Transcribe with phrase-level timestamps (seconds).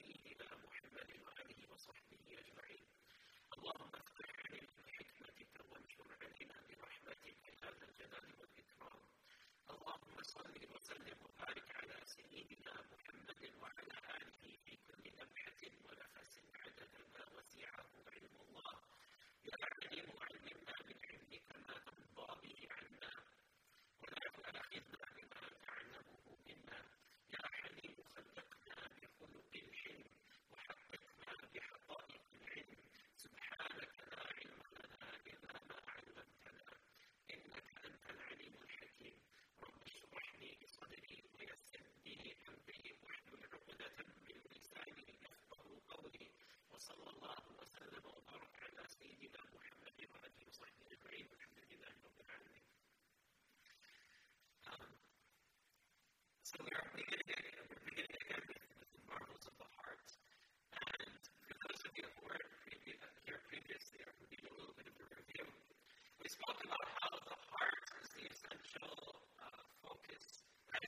[0.00, 2.84] سيدنا محمد وآله وصحبه أجمعين.
[3.58, 3.90] اللهم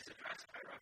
[0.02, 0.81] this address by Rev.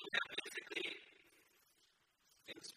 [0.00, 0.96] you have basically
[2.46, 2.72] things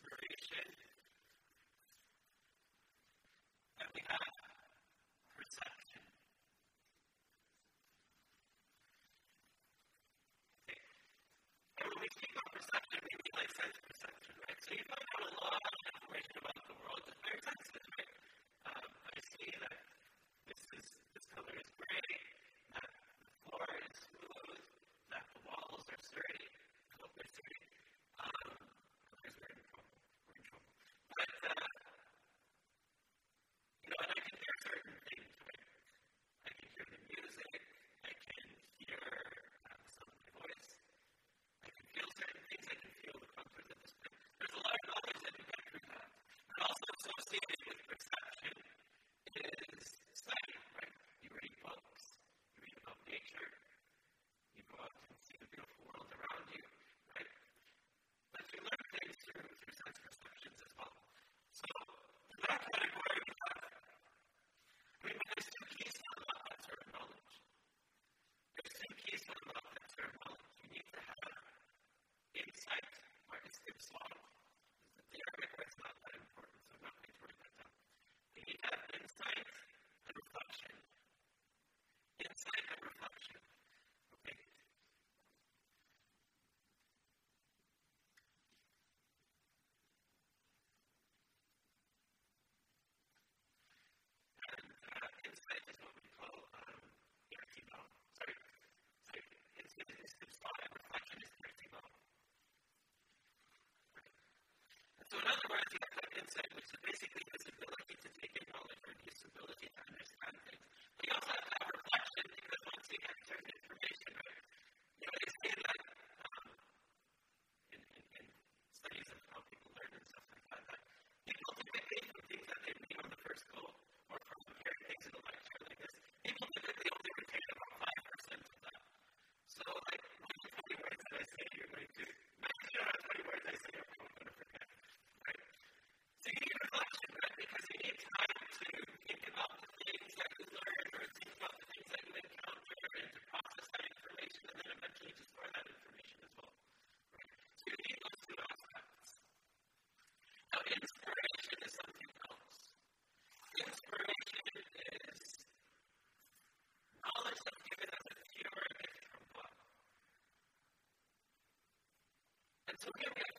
[162.91, 163.30] okay, okay.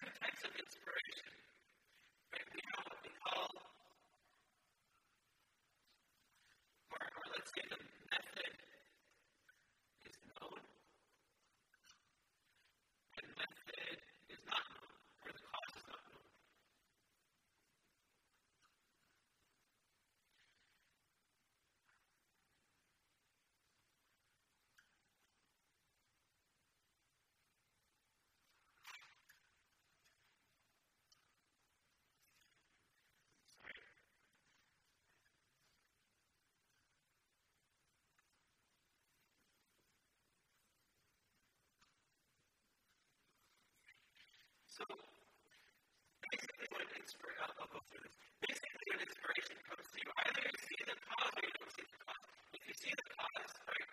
[44.72, 46.96] So basically what an
[47.44, 48.16] I'll, I'll go through this.
[48.40, 51.84] Basically when inspiration comes to you, either you see the cause or you don't see
[51.92, 52.24] the cause.
[52.56, 53.90] If you see the cause, right,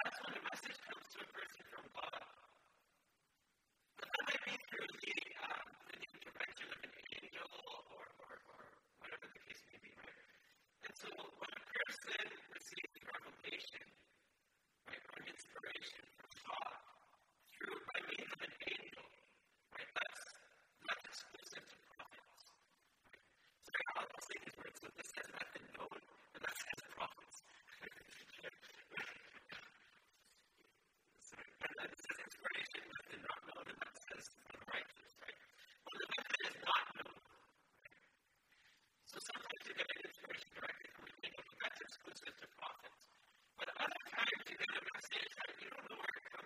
[0.00, 2.24] that's when the message comes to a person from God.
[4.00, 8.64] But that might be through the, um, the intervention of an angel or, or, or
[9.04, 10.24] whatever the case may be, right?
[10.88, 13.84] And so when a person receives revelation,
[14.88, 16.19] right, or inspiration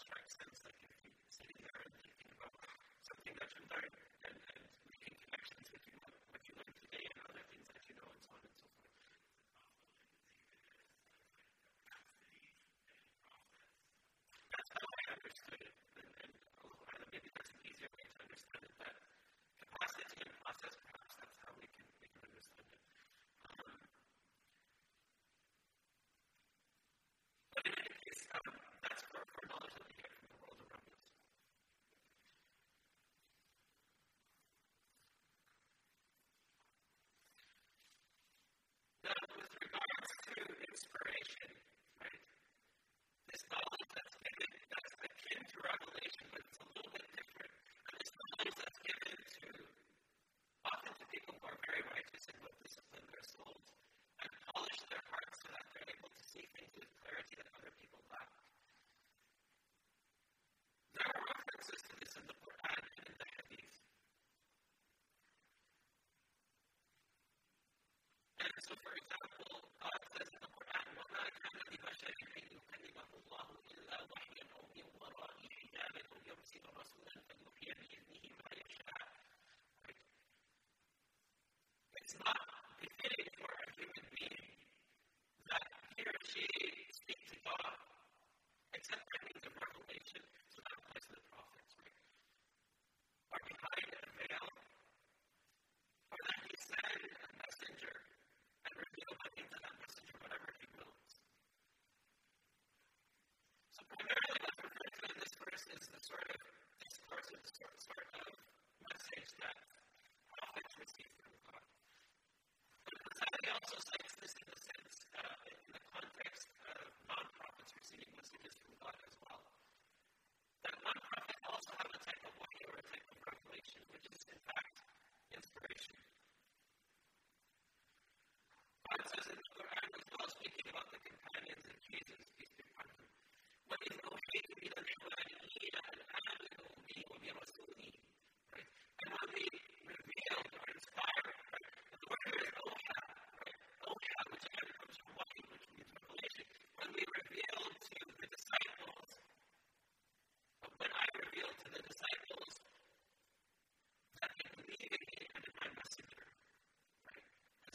[0.00, 0.59] strengths and
[68.70, 69.19] so for example,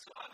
[0.08, 0.32] God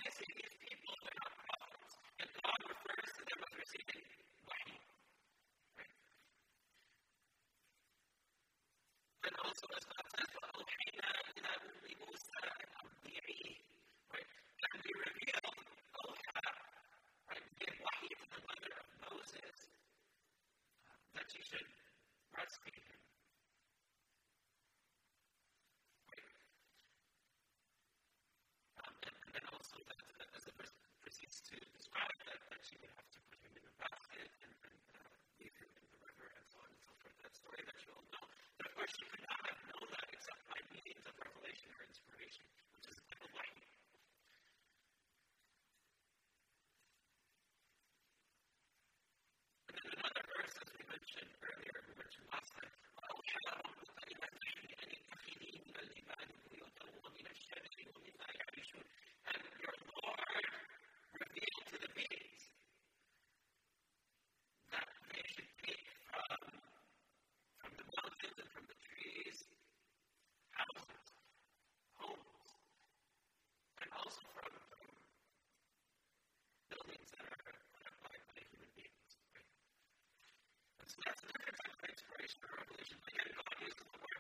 [81.00, 82.98] that's, that's another type of inspiration or revelation.
[83.06, 84.11] But again, God uses the word.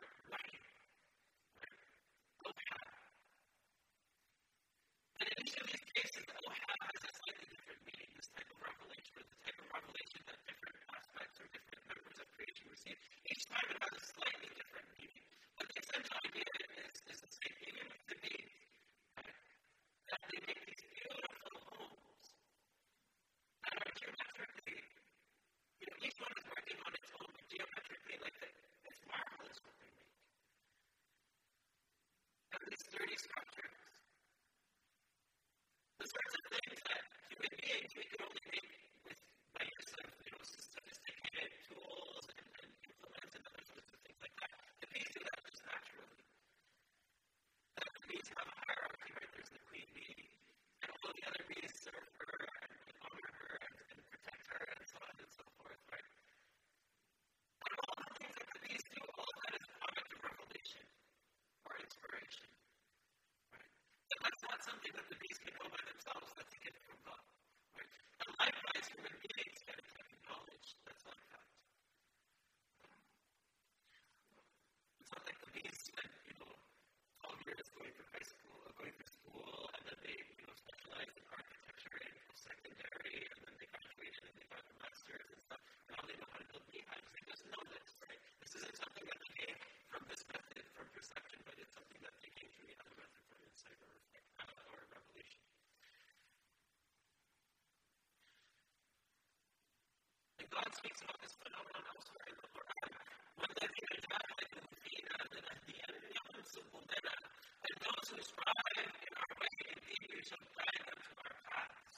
[100.51, 102.91] God speaks about this phenomenon elsewhere in the Quran.
[103.39, 107.15] One that he rejected the Fina, then at the end, Yaman Subudana,
[107.63, 111.97] and those who strive in our way indeed, you shall guide them to our paths.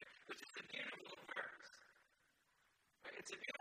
[0.00, 0.16] Right?
[0.32, 1.72] Which is a beautiful verse.
[3.04, 3.16] Right?
[3.20, 3.53] It's a beautiful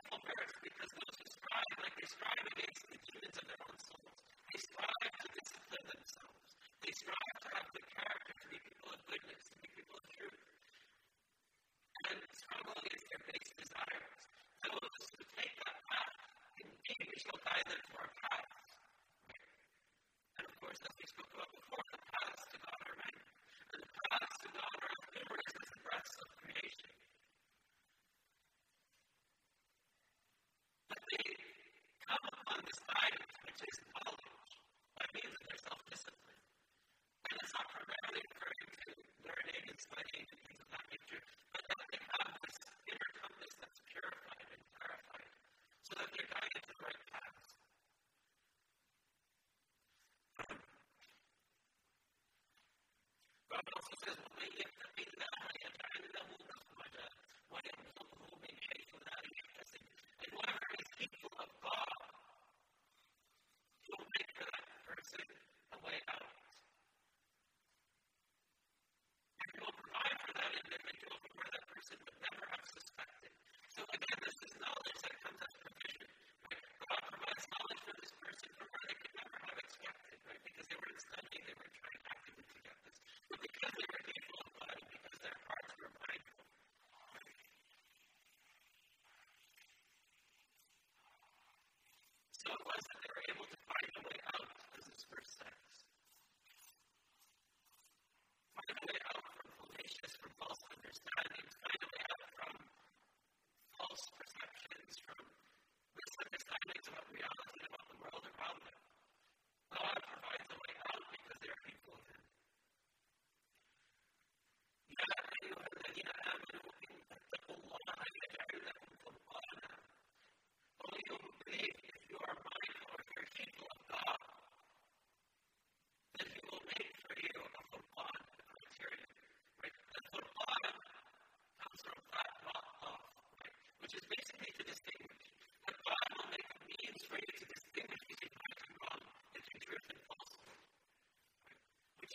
[53.96, 54.23] fulfilled.
[92.66, 93.03] was that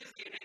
[0.01, 0.38] interviewed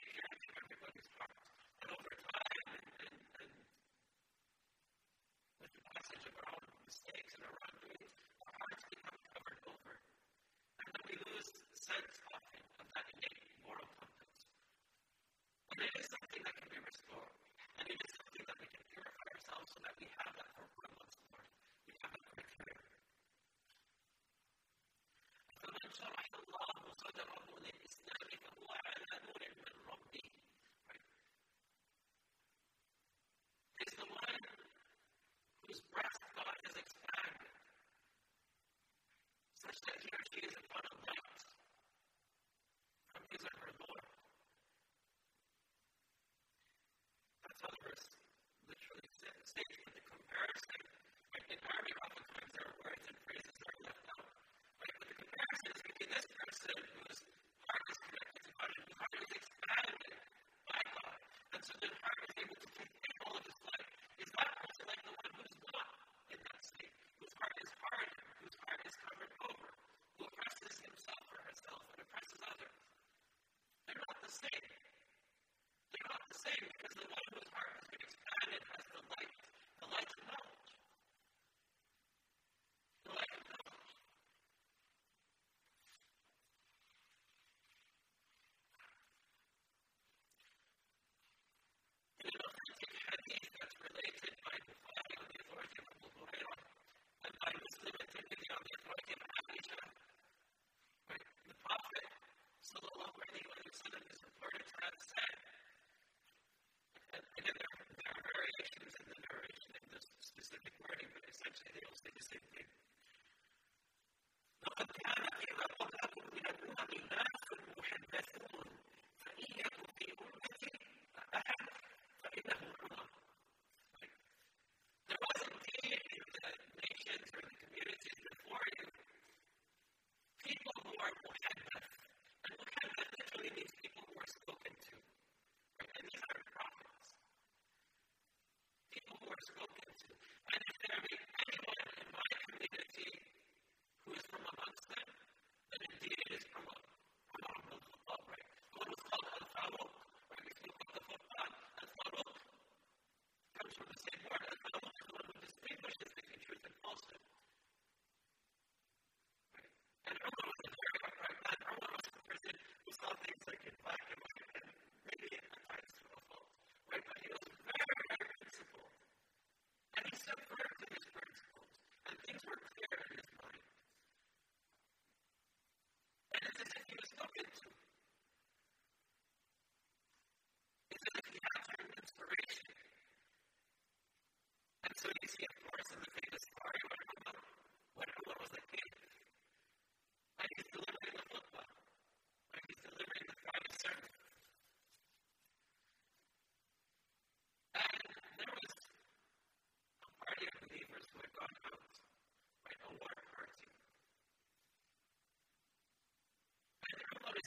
[139.38, 140.08] does it open to?
[140.54, 141.33] And if there be.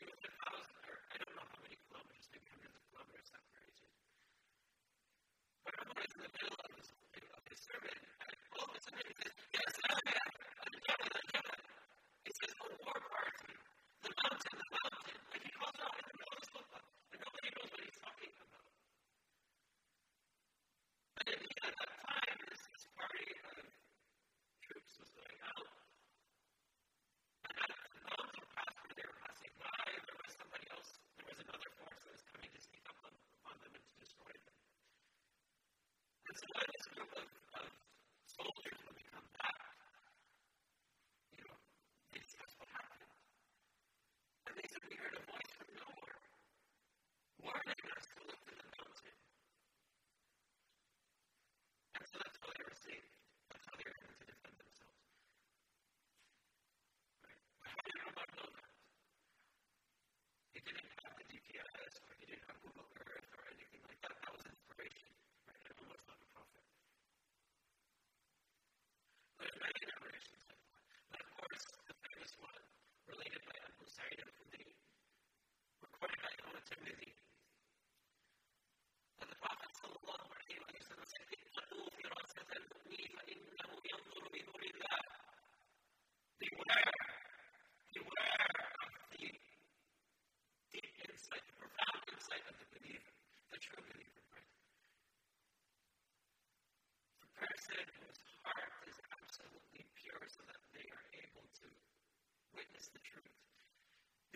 [102.89, 102.99] the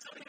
[0.00, 0.27] Thank you.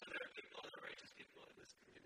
[0.00, 1.99] So there are people, other righteous people in this community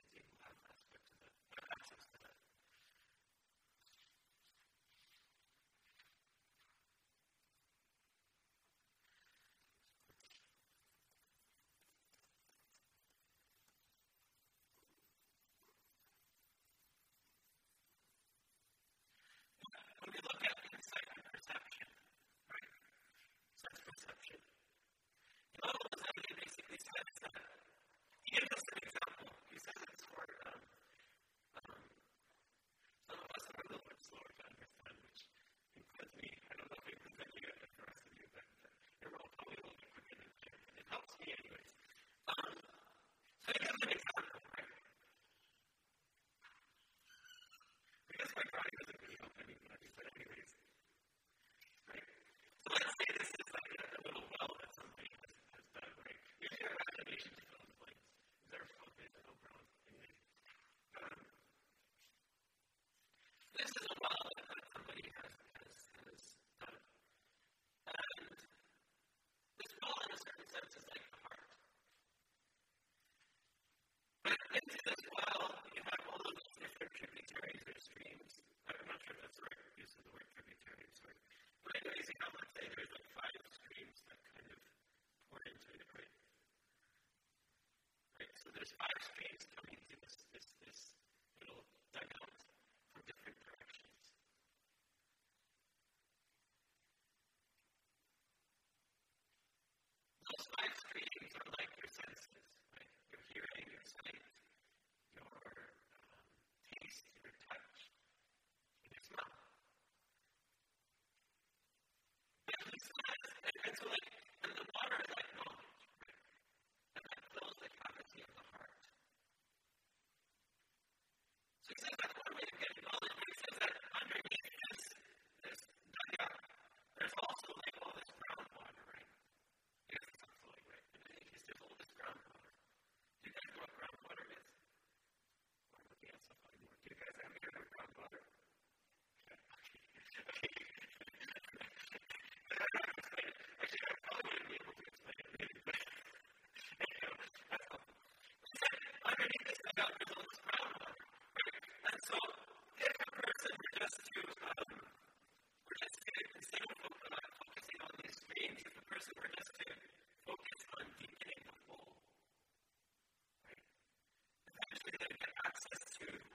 [166.04, 166.33] attitude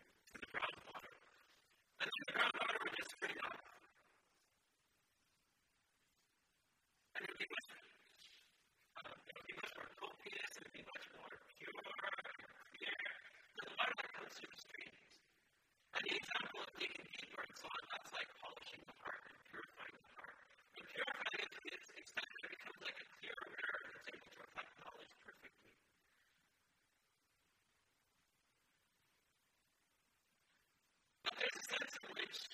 [32.20, 32.48] speaks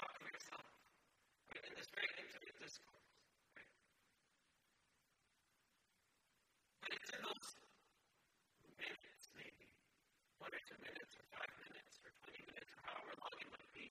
[0.00, 0.64] talk to yourself.
[1.52, 1.64] Right?
[1.68, 3.04] In this very intimate discourse.
[3.52, 3.68] Right?
[6.80, 7.48] But it's in those
[8.80, 9.68] minutes, maybe.
[10.40, 13.70] One or two minutes, or five minutes, or 20 minutes, or however long it might
[13.76, 13.86] be.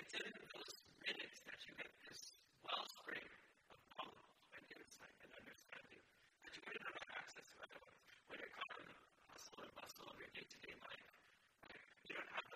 [0.00, 0.72] It's in those
[1.04, 3.28] minutes that you get this wellspring
[3.68, 6.00] of knowledge and insight and understanding
[6.40, 8.00] that you wouldn't have access to otherwise.
[8.32, 8.96] When you're caught in the
[9.28, 11.08] hustle and bustle of your day-to-day life,
[11.68, 11.84] right?
[12.08, 12.47] you don't have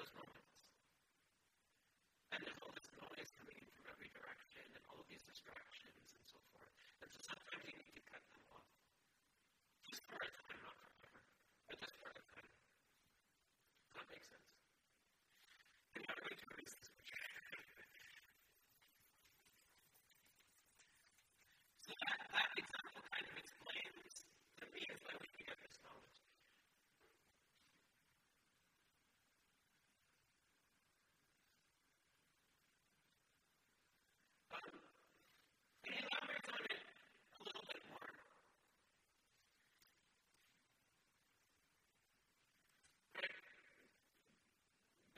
[14.11, 14.52] makes sense.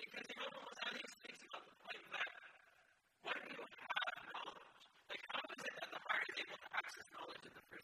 [0.05, 0.13] What
[3.41, 4.85] do you have knowledge?
[5.09, 7.84] Like, how is it that the heart is able to access knowledge in the first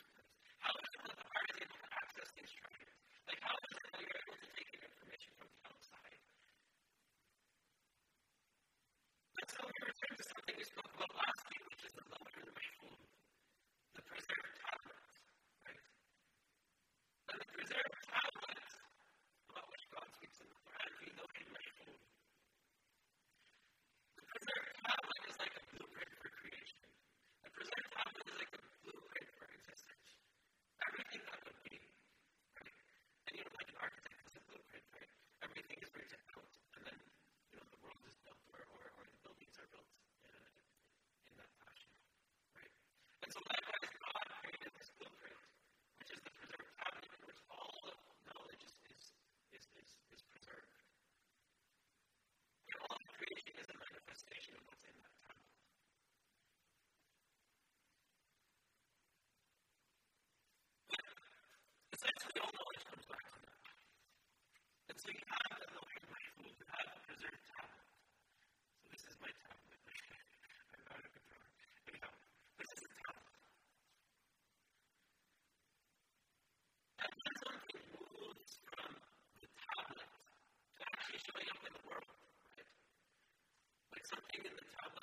[84.11, 84.99] something in the top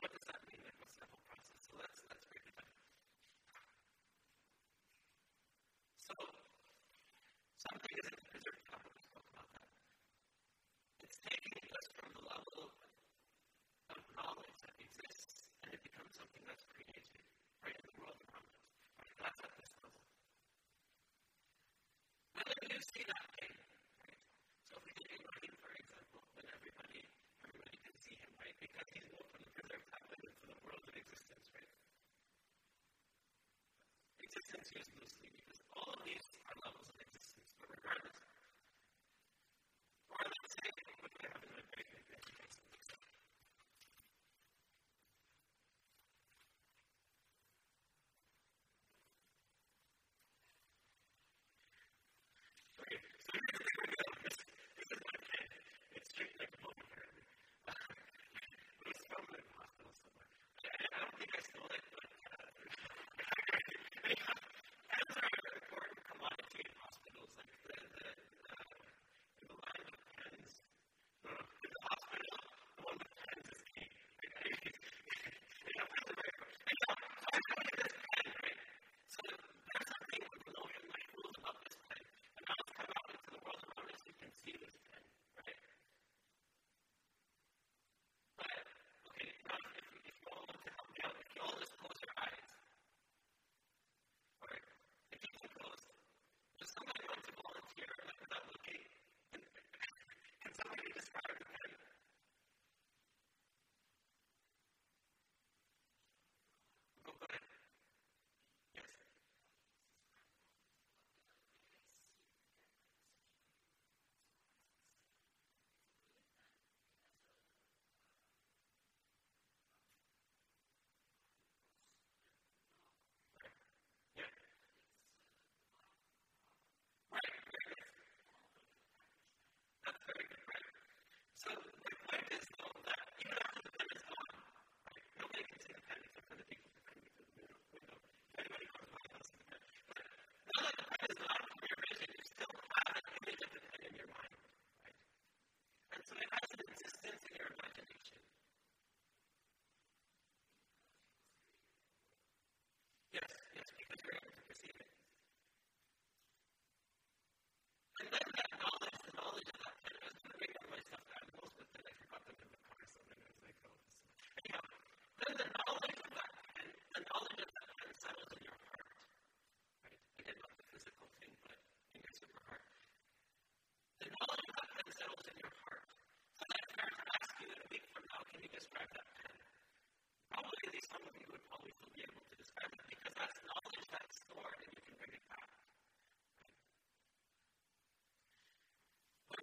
[0.00, 0.71] what does that mean?
[34.32, 38.16] Existence is loosely because all of these are levels of existence, but regardless,
[40.08, 40.68] or let's say,
[41.04, 41.88] what do I have in my break?
[41.92, 43.01] Okay,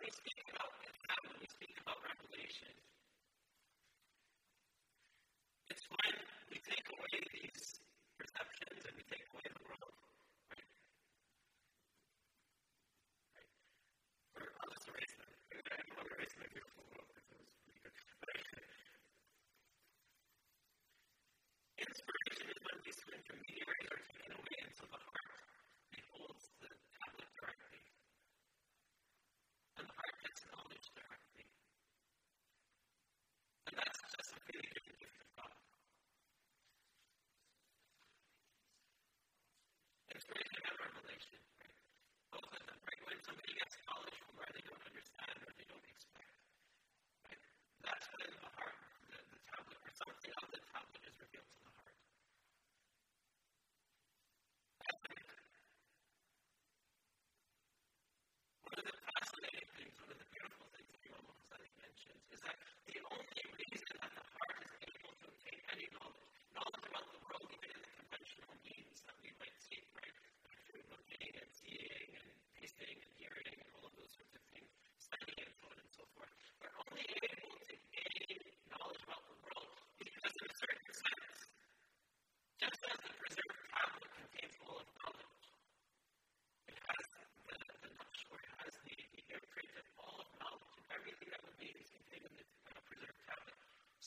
[0.01, 0.38] these people.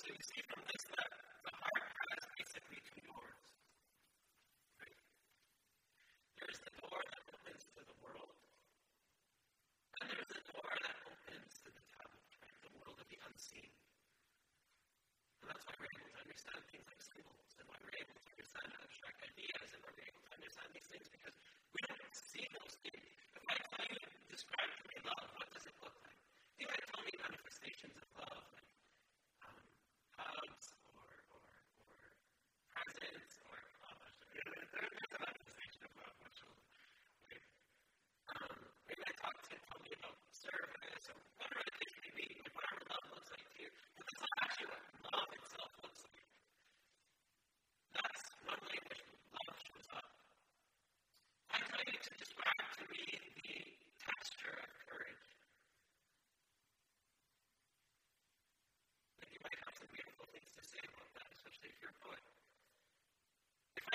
[0.00, 1.10] to see from this that
[1.44, 3.09] the hard pass basically to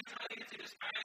[0.05, 1.04] trying to get through this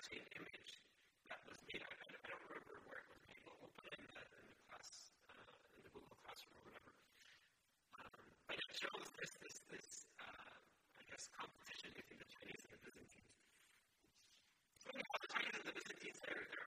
[0.00, 0.72] actually an image
[1.28, 1.84] that was made.
[1.84, 4.48] I, I don't remember where it was made, but we'll put it in the, in
[4.48, 6.92] the class, uh, in the Google Classroom or whatever.
[8.00, 9.88] Um, but it shows this, this, this
[10.24, 10.56] uh,
[10.96, 13.28] I guess, competition between the Chinese and the Byzantines.
[14.80, 16.59] So the Chinese and the Byzantines, they're, they're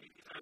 [0.00, 0.41] thing, you know,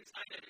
[0.00, 0.47] inside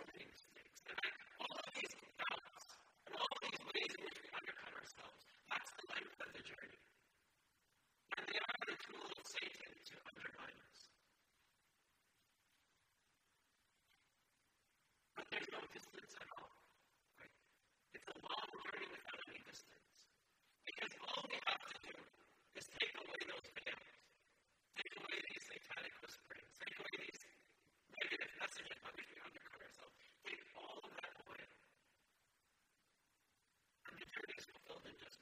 [0.00, 0.47] activities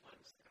[0.07, 0.46] ones.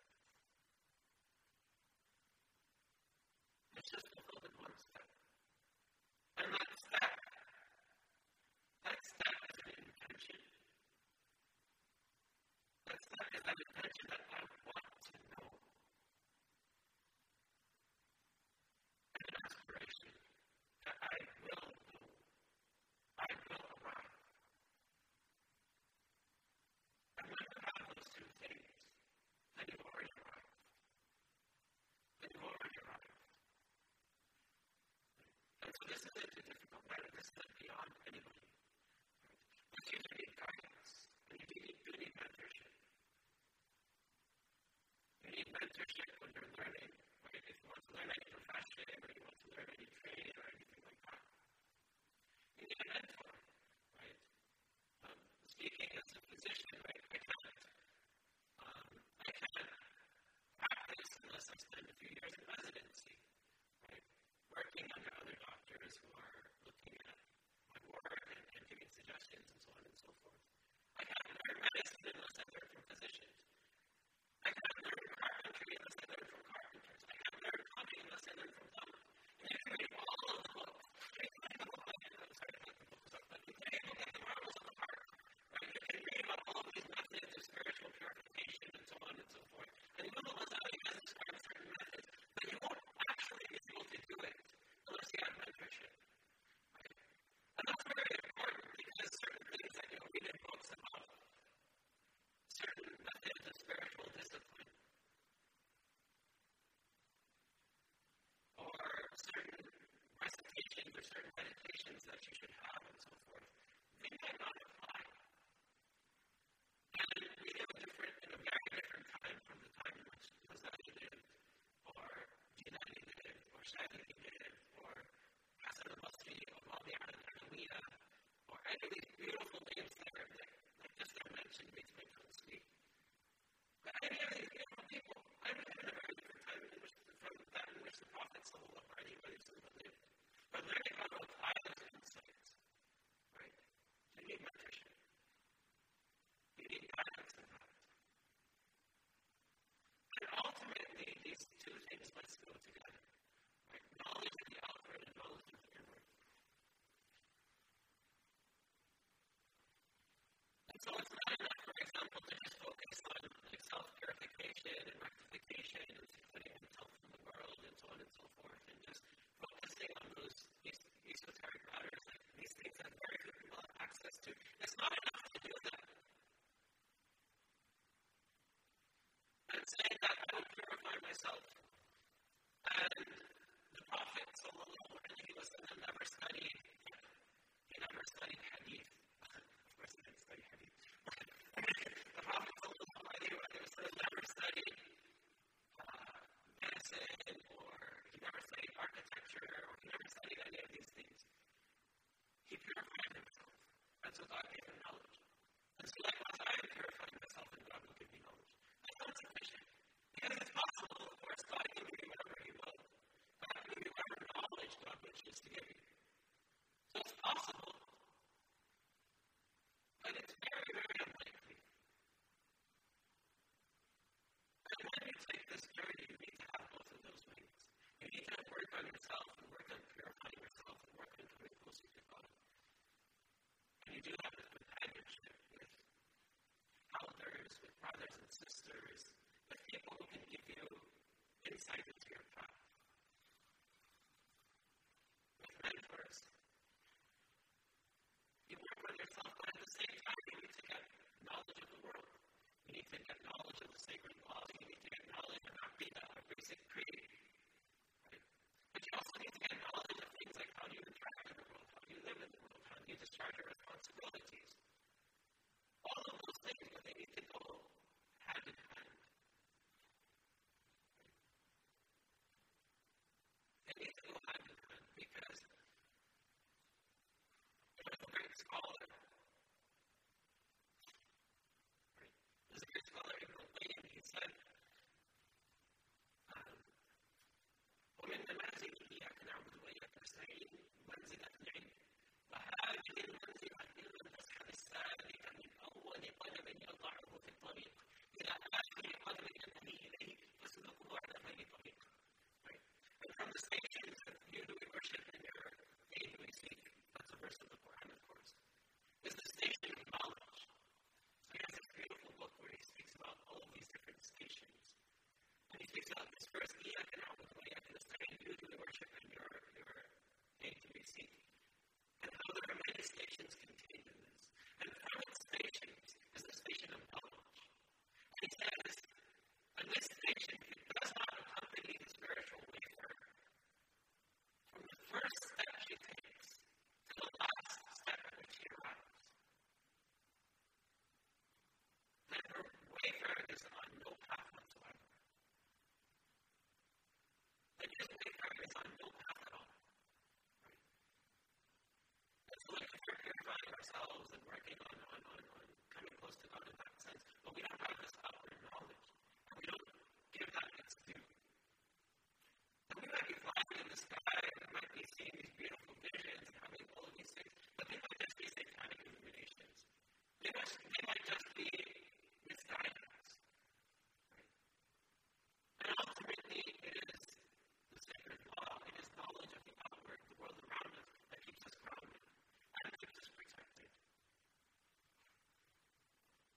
[160.85, 161.34] So it's not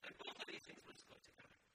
[0.09, 1.68] And both of these things must go together.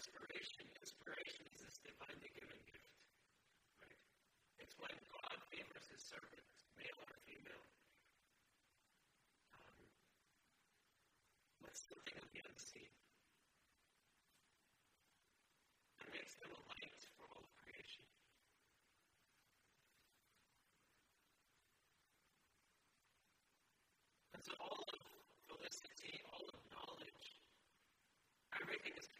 [0.00, 0.64] Inspiration.
[0.80, 2.88] Inspiration is this divinely given gift.
[3.84, 4.00] Right?
[4.64, 6.46] It's when God favors his servant,
[6.80, 7.64] male or female.
[9.60, 9.76] Um,
[11.60, 12.88] with something of the unseen.
[16.00, 18.04] And makes them a light for all of creation.
[24.32, 25.00] And so all of
[25.44, 27.24] felicity, all of knowledge,
[28.56, 29.10] everything is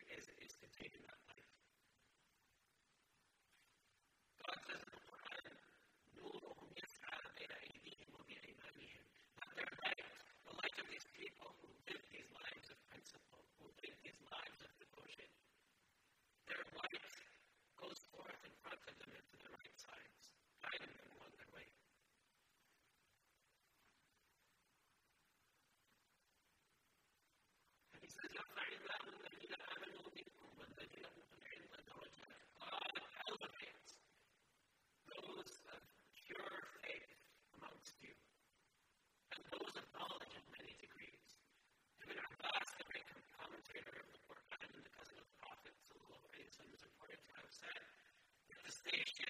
[48.93, 49.30] between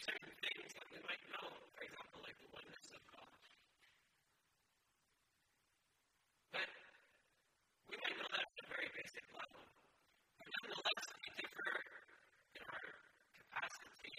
[0.00, 1.44] certain things that we might know,
[1.76, 3.36] for example, like the oneness of God.
[6.56, 6.68] But
[7.84, 9.60] we might know that at a very basic level.
[10.40, 11.72] But nonetheless, we differ
[12.56, 12.86] in our
[13.44, 14.16] capacity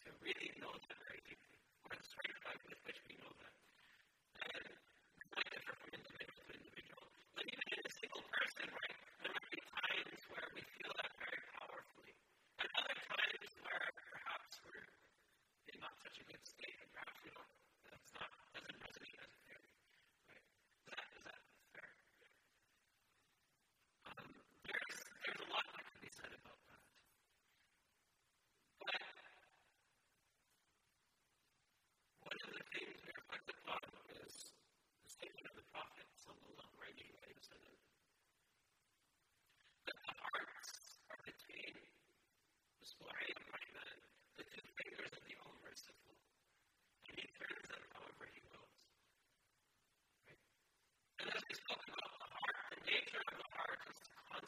[0.00, 3.35] to really know that very deeply, or the sort of with which we know
[16.16, 16.75] Michigan State.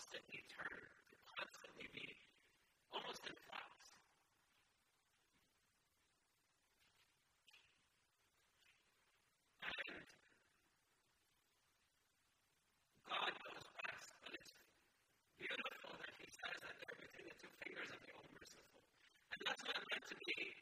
[0.09, 2.17] constantly turn, to constantly be
[2.97, 3.93] almost in flux.
[9.69, 10.01] And
[13.05, 14.53] God knows best, but it's
[15.37, 18.81] beautiful that He says that they're between the two fingers of the all merciful.
[19.37, 20.58] And that's what it meant to be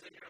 [0.00, 0.29] so you know,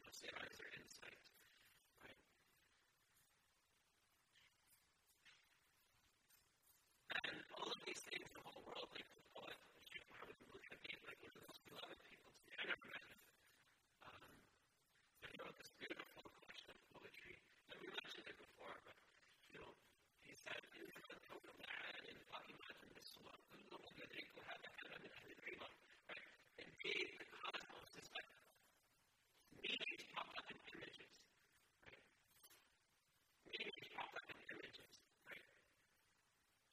[0.23, 0.50] say, I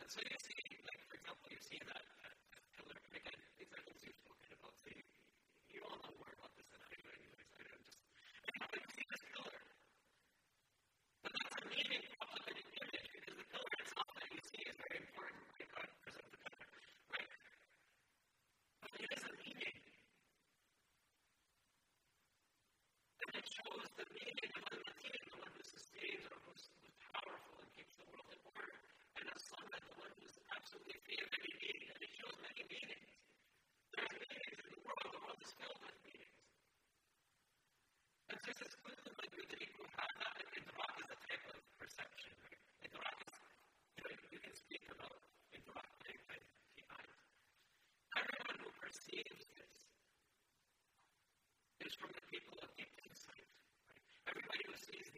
[0.09, 0.57] so you see,
[0.89, 2.08] like, for example, you see that
[54.95, 55.18] is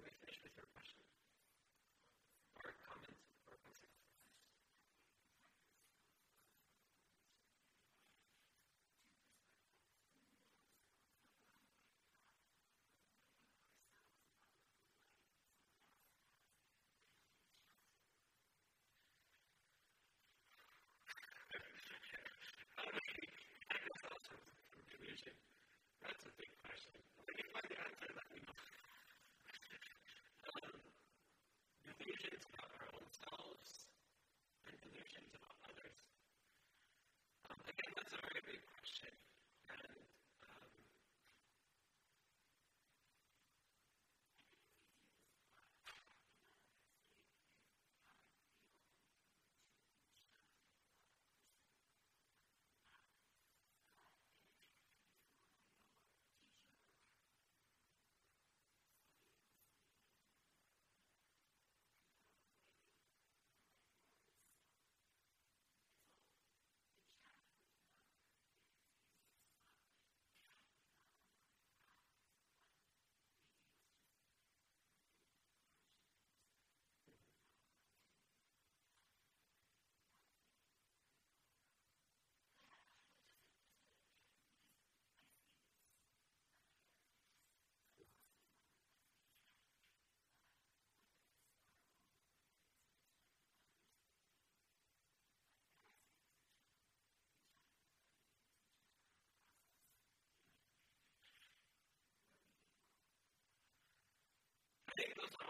[0.00, 1.04] Can we finish with your question?
[2.56, 3.92] Or comment or concern?
[26.02, 26.92] That's a big question.
[27.26, 28.19] Like if I answer
[32.00, 33.84] delusions about our own selves
[34.64, 35.96] and delusions about others.
[37.52, 39.12] Um, again, that's a very big question.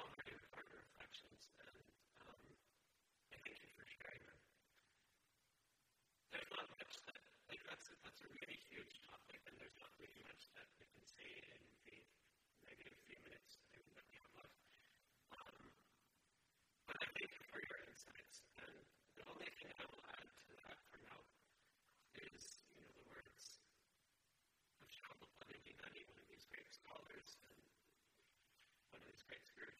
[0.09, 1.77] reflections, and
[3.28, 4.24] thank you for sharing.
[6.32, 7.20] There's not much that,
[7.52, 11.05] like, that's that's a really huge topic, and there's not really much that we can
[11.05, 12.01] say in the
[12.64, 14.56] negative few minutes that we have left.
[16.89, 18.74] But I thank you for your insights, and
[19.20, 21.20] the only thing I will add to that for now
[22.24, 23.60] is, you know, the words
[24.81, 27.60] of one of these great scholars and
[28.90, 29.80] one of these great spiritual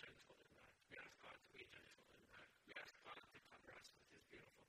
[0.00, 0.72] gentle in that.
[0.88, 2.48] We ask God to be gentle in that.
[2.64, 4.64] We ask God to cover us with cover,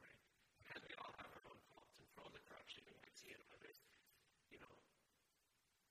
[0.00, 0.20] right?
[0.64, 3.32] Because we all have our own faults, and for all the corruption we might see
[3.36, 3.78] in others,
[4.48, 4.74] you know,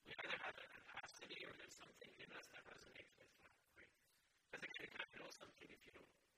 [0.05, 4.89] we either have the capacity or there's something in us that resonates because again, you
[4.89, 6.32] can't know something if you don't.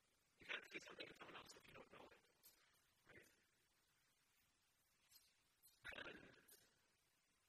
[0.46, 2.22] You can't see something in someone else if you don't know it.
[3.10, 3.26] Right?
[6.06, 6.22] And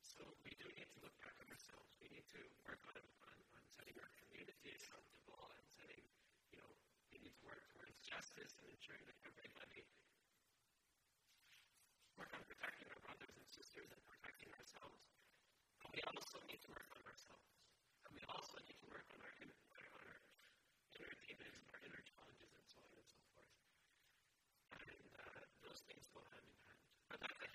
[0.01, 1.93] so we do need to look back at ourselves.
[2.01, 6.09] We need to work on, on, on setting our community accountable and setting,
[6.48, 6.73] you know,
[7.12, 9.85] we need to work towards justice and ensuring that everybody
[12.16, 15.05] work on protecting our brothers and sisters and protecting ourselves.
[15.85, 17.44] But we also need to work on ourselves.
[18.09, 19.52] And we also need to work on our inner
[21.28, 22.01] demons our inner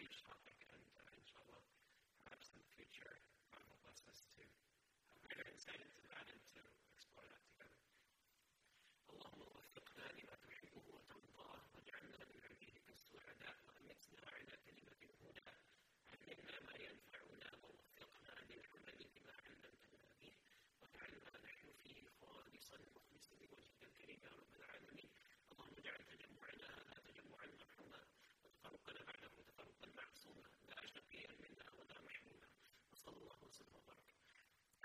[0.02, 1.62] huge topic, and uh, inshallah,
[2.26, 3.22] perhaps in the future,
[3.54, 6.66] God will bless us to have greater insight into that and to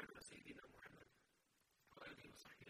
[0.01, 1.06] على سيدنا محمد
[1.97, 2.65] وآله وصحبه